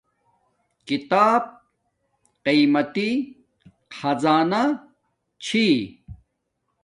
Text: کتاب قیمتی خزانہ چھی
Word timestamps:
کتاب 0.87 1.41
قیمتی 2.45 3.09
خزانہ 3.95 4.63
چھی 5.43 5.67